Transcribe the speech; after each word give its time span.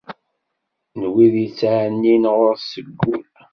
N 0.99 1.01
wid 1.11 1.33
yettɛennin 1.43 2.23
ɣur-s 2.35 2.65
seg 2.71 2.85
wul. 2.99 3.25